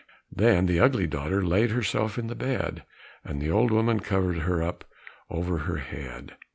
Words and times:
Then 0.35 0.65
the 0.65 0.79
ugly 0.79 1.05
daughter 1.05 1.43
laid 1.45 1.69
herself 1.69 2.17
in 2.17 2.25
the 2.25 2.33
bed, 2.33 2.83
and 3.23 3.39
the 3.39 3.51
old 3.51 3.69
woman 3.69 3.99
covered 3.99 4.39
her 4.39 4.63
up 4.63 4.83
over 5.29 5.59
her 5.59 5.77
head. 5.77 6.37